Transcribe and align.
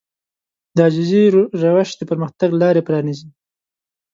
د 0.75 0.77
عاجزي 0.85 1.23
روش 1.63 1.89
د 1.97 2.01
پرمختګ 2.11 2.49
لارې 2.61 2.81
پرانيزي. 2.87 3.29